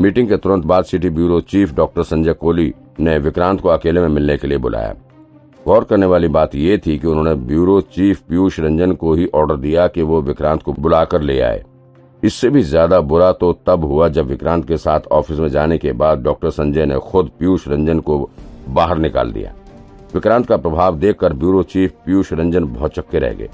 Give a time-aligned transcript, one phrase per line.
[0.00, 4.08] Meeting के तुरंत बाद city bureau chief doctor Sanjay Kohli ने विक्रांत को अकेले में
[4.08, 4.94] मिलने के लिए बुलाया।
[5.66, 9.56] गौर करने वाली बात यह थी कि उन्होंने ब्यूरो चीफ पीयूष रंजन को ही ऑर्डर
[9.56, 11.62] दिया कि वो विक्रांत को बुलाकर ले आए।
[12.22, 15.92] इससे भी ज़्यादा बुरा तो तब हुआ जब विक्रांत के साथ ऑफ़िस में जाने के
[15.94, 18.18] बाद डॉक्टर संजय ने खुद पीयूष रंजन को
[18.70, 19.52] बाहर निकाल दिया।
[20.14, 23.50] विक्रांत का प्रभाव देखकर ब्यूरो चीफ पीयूष रंजन बहुत चक्के रह गए।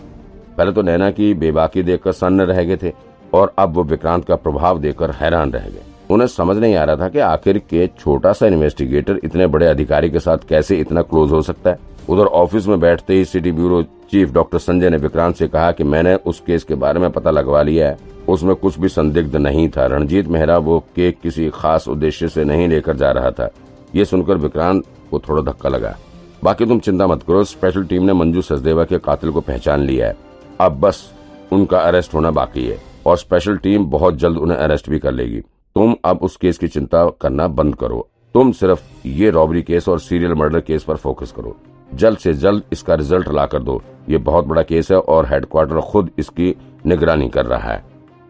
[0.57, 2.93] पहले तो नैना की बेबाकी देखकर सन्न रह गए थे
[3.35, 6.97] और अब वो विक्रांत का प्रभाव देखकर हैरान रह गए। उन्हें समझ नहीं आ रहा
[6.97, 11.33] था कि आखिर के छोटा सा इन्वेस्टिगेटर इतने बड़े अधिकारी के साथ कैसे इतना क्लोज
[11.33, 11.79] हो सकता है।
[12.09, 15.85] उधर ऑफ़िस में बैठते ही city bureau chief doctor Sanjay ने विक्रांत से कहा कि
[15.85, 19.69] मैंने उस केस के बारे में पता लगवा लिया है। उसमें कुछ भी संदिग्ध नहीं
[19.69, 23.49] था। रणजीत मेहरा वो केक किसी खास उद्देश्य से नहीं लेकर जा रहा था।
[23.95, 25.97] ये सुनकर विक्रांत को थोड़ा धक्का लगा।
[26.45, 30.07] बाकी तुम चिंता मत करो, स्पेशल टीम ने मंजू सचदेवा के कातिल को पहचान लिया
[30.07, 30.17] है।
[30.61, 31.13] अब बस
[31.53, 35.43] उनका अरेस्ट होना बाकी है और स्पेशल टीम बहुत जल्द उन्हें अरेस्ट भी कर लेगी।
[35.77, 39.99] तुम अब उस केस की चिंता करना बंद करो। तुम सिर्फ़ ये रॉबरी केस और
[40.01, 41.55] सीरियल मर्डर केस पर फोकस करो।
[41.91, 45.81] जल्द से जल्द इसका रिज़ल्ट ला कर दो। ये बहुत बड़ा केस है और हेडक्वार्टर
[45.83, 46.55] खुद इसकी
[46.87, 47.85] निगरानी कर रहा है।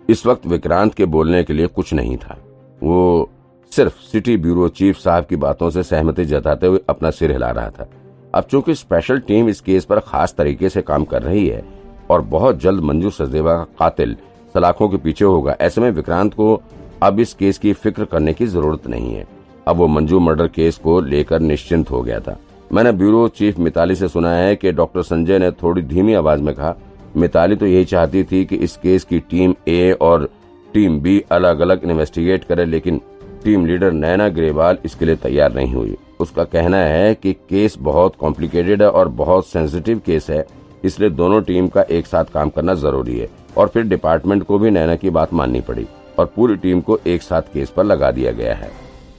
[0.08, 2.38] इस वक्त विक्रांत के बोलने के लिए कुछ नहीं था।
[2.82, 3.30] वो
[3.72, 7.70] सिर्फ़ सिटी ब्यूरो चीफ साहब की बातों से सहमति जताते हुए अपना सिर हिला रहा
[7.70, 7.88] था।
[8.34, 11.62] अब चूँकि स्पेशल टीम इस केस पर खास तरीके से काम कर रही है
[12.10, 14.16] और बहुत जल्द मंजू सचदेवा का कातिल
[14.54, 16.62] सलाखों के पीछे होगा, ऐसे में विक्रांत को
[17.02, 19.26] अब इस केस की फ़िक्र करने की ज़रूरत नहीं है।
[19.68, 22.38] अब वो मंजू मर्डर केस को लेकर निश्चिंत हो गया था।
[22.72, 26.54] मैंने ब्यूरो चीफ मिताली से सुना है कि डॉक्टर संजय ने थोड़ी धीमी आवाज़ में
[26.54, 26.74] कहा,
[27.16, 30.28] मिताली तो यही चाहती थी कि इस केस की टीम ए और
[30.74, 33.00] टीम बी अलग अलग इन्वेस्टिगेट करे, लेकिन
[33.44, 38.16] टीम लीडर नैना ग्रेवाल इसके लिए तैयार नहीं हुई। उसका कहना है कि केस बहुत
[38.16, 40.46] कॉम्प्लिकेटेड है और बहुत सेंसिटिव केस है,
[40.84, 44.70] इसलिए दोनों टीम का एक साथ काम करना ज़रूरी है। और फिर डिपार्टमेंट को भी
[44.70, 45.86] नैना की बात माननी पड़ी।
[46.18, 48.70] और पूरी टीम को एक साथ केस पर लगा दिया गया है।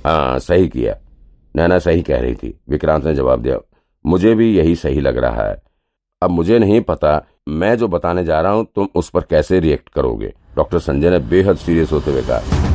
[0.05, 0.95] हाँ सही किया।
[1.55, 3.57] नैना सही कह रही थी। विक्रांत ने जवाब दिया,
[4.05, 5.61] मुझे भी यही सही लग रहा है।
[6.21, 9.89] अब मुझे नहीं पता, मैं जो बताने जा रहा हूँ, तुम उस पर कैसे रिएक्ट
[9.89, 10.33] करोगे?
[10.55, 12.65] डॉक्टर संजय ने बेहद सीरियस होते हुए कहा।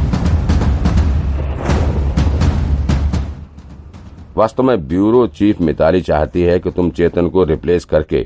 [4.37, 8.25] वास्तव में ब्यूरो चीफ मिताली चाहती है कि तुम चेतन को रिप्लेस करके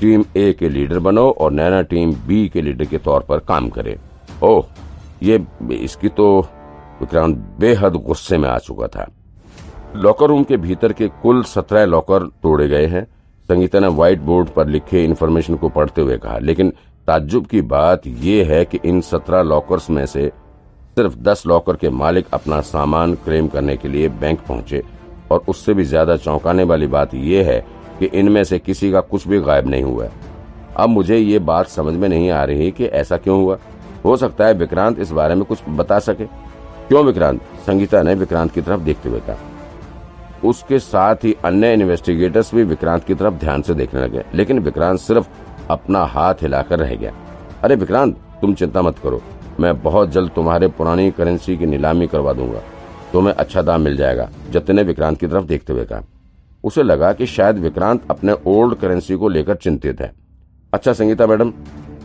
[0.00, 3.68] टीम ए के लीडर बनो और नैना टीम बी के लीडर के तौर पर काम
[3.68, 3.98] करे।
[4.42, 4.64] ओह!
[5.22, 6.40] ये, इसकी तो
[7.00, 9.06] विक्रांत बेहद गुस्से में आ चुका था।
[9.96, 13.04] लॉकर रूम के भीतर के कुल सत्रह लॉकर तोड़े गए हैं।
[13.48, 16.72] संगीता ने व्हाइट बोर्ड पर लिखे इन्फॉर्मेशन को पढ़ते हुए कहा, लेकिन
[17.08, 20.26] ताज्जुब की बात यह है कि इन सत्रह लॉकर्स में से
[20.96, 24.82] सिर्फ़ दस लॉकर के मालिक अपना सामान क्लेम करने के लिए बैंक पहुँचे।
[25.30, 27.58] और उससे भी ज़्यादा चौंकाने वाली बात यह है
[27.98, 30.08] कि इनमें से किसी का कुछ भी गायब नहीं हुआ।
[30.76, 33.58] अब मुझे ये बात समझ में नहीं आ रही कि ऐसा क्यों हुआ।
[34.06, 36.24] हो सकता है विक्रांत इस बारे में कुछ बता सके।
[36.88, 37.40] क्यों विक्रांत?
[37.66, 39.36] संगीता ने विक्रांत की तरफ़ देखते हुए कहा।
[40.44, 45.00] उसके साथ ही अन्य इन्वेस्टिगेटर्स भी विक्रांत की तरफ़ ध्यान से देखने लगे, लेकिन विक्रांत
[45.00, 45.28] सिर्फ़
[45.70, 47.12] अपना हाथ हिलाकर रह गया।
[47.64, 49.20] अरे विक्रांत, तुम चिंता मत करो।
[49.60, 52.60] मैं बहुत जल्द तुम्हारे पुरानी करेंसी की नीलामी करवा दूँगा।
[53.12, 56.02] तुम्हें अच्छा दाम मिल जाएगा जतिन ने विक्रांत की तरफ़ देखते हुए कहा।
[56.64, 60.12] उसे लगा कि शायद विक्रांत अपने ओल्ड करेंसी को लेकर चिंतित है।
[60.72, 61.52] अच्छा संगीता मैडम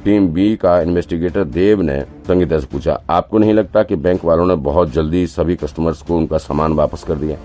[0.06, 4.46] टीम बी का इन्वेस्टिगेटर देव ने संगीता से पूछा आपको नहीं लगता कि बैंक वालों
[4.46, 7.38] ने बहुत जल्दी सभी कस्टमर्स को उनका सामान वापस कर दिया?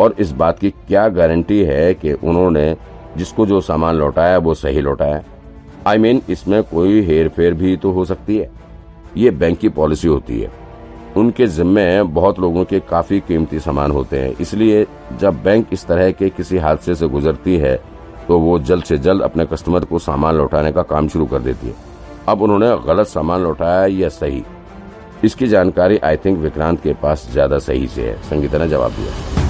[0.00, 2.76] और इस बात की क्या गारंटी है कि उन्होंने
[3.16, 5.22] जिसको जो सामान लौटाया वो सही लौटाया?
[5.86, 8.50] आई I मीन mean, इसमें कोई हेर फेर भी तो हो सकती है।
[9.16, 10.50] ये बैंक की पॉलिसी होती है।
[11.16, 14.86] उनके जिम्मे बहुत लोगों के काफ़ी कीमती सामान होते हैं। इसलिए
[15.20, 17.91] जब बैंक इस तरह के किसी हादसे से गुजरती है
[18.28, 21.66] तो वो जल्द से जल्द अपने कस्टमर को सामान लौटाने का काम शुरू कर देती
[21.66, 21.74] है।
[22.28, 24.42] अब उन्होंने गलत सामान लौटाया या सही?
[25.24, 29.40] इसकी जानकारी आई थिंक विक्रांत के पास ज़्यादा सही से है। संगीता ने जवाब दिया।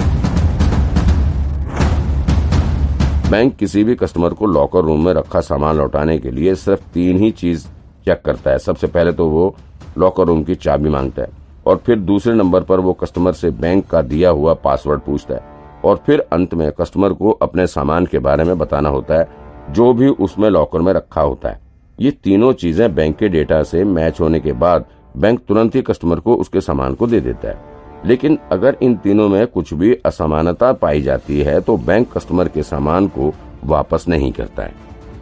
[3.29, 7.17] बैंक किसी भी कस्टमर को लॉकर रूम में रखा सामान लौटाने के लिए सिर्फ़ तीन
[7.17, 7.65] ही चीज़
[8.05, 9.55] चेक करता है। सबसे पहले तो वो
[9.97, 11.29] लॉकर रूम की चाबी माँगता है
[11.65, 15.52] और फिर दूसरे नंबर पर वो कस्टमर से बैंक का दिया हुआ पासवर्ड पूछता है।
[15.85, 19.27] और फिर अंत में कस्टमर को अपने सामान के बारे में बताना होता है,
[19.69, 21.59] जो भी उसमें लॉकर में रखा होता है।
[21.99, 24.85] ये तीनों चीज़ें बैंक के डेटा से मैच होने के बाद
[25.17, 27.71] बैंक तुरंत ही कस्टमर को उसके सामान को दे देता है।
[28.05, 32.63] लेकिन अगर इन तीनों में कुछ भी असमानता पाई जाती है तो बैंक कस्टमर के
[32.63, 33.33] सामान को
[33.63, 34.73] वापस नहीं करता है।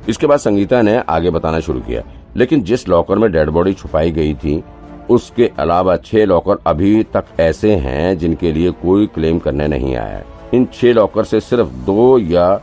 [0.10, 2.04] इसके बाद संगीता ने आगे बताना शुरू किया।
[2.38, 4.64] लेकिन जिस लॉकर में डेड बॉडी छुपाई गई थी,
[5.10, 10.18] उसके अलावा छह लॉकर अभी तक ऐसे हैं जिनके लिए कोई क्लेम करने नहीं आया
[10.18, 12.54] है। इन छह लॉकर से सिर्फ़ दो या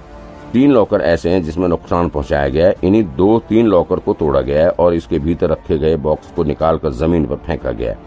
[0.52, 4.40] तीन लॉकर ऐसे हैं जिसमें नुकसान पहुँचाया गया है। इन्हीं दो तीन लॉकर को तोड़ा
[4.40, 7.99] गया है और इसके भीतर रखे गए बॉक्स को निकालकर ज़मीन पर फेंका गया है।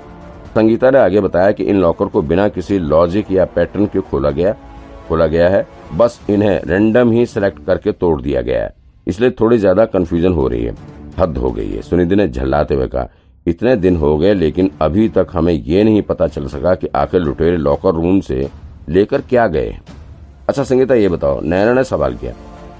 [0.56, 4.31] संगीता ने आगे बताया कि इन लॉकर को बिना किसी लॉजिक या पैटर्न के खोला
[4.31, 4.56] गया
[5.10, 8.74] खोला गया है। बस इन्हें रेंडम ही सिलेक्ट करके तोड़ दिया गया है।
[9.07, 10.75] इसलिए थोड़ी ज़्यादा कंफ्यूजन हो रही है,
[11.19, 13.07] हद हो गई है। सुनिधि ने झल्लाते हुए कहा,
[13.45, 17.22] इतने दिन हो गए, लेकिन अभी तक हमें ये नहीं पता चल सका कि आखिर
[17.22, 18.48] लुटेरे लॉकर रूम से
[18.89, 19.78] लेकर क्या गए?
[20.50, 22.33] अच्छा संगीता ये बताओ नैना ने सवाल किया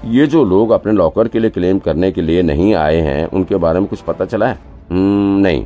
[0.06, 3.56] ये जो लोग अपने लॉकर के लिए क्लेम करने के लिए नहीं आए हैं उनके
[3.56, 4.58] बारे में कुछ पता चला है?
[4.90, 5.64] हम्म, नहीं।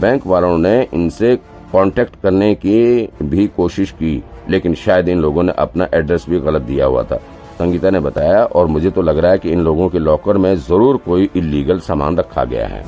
[0.00, 1.34] बैंक वालों ने इनसे
[1.72, 6.62] कांटेक्ट करने की भी कोशिश की लेकिन शायद इन लोगों ने अपना एड्रेस भी गलत
[6.62, 7.16] दिया हुआ था।
[7.58, 10.54] संगीता ने बताया और मुझे तो लग रहा है कि इन लोगों के लॉकर में
[10.58, 12.84] ज़रूर कोई इलीगल सामान रखा गया है।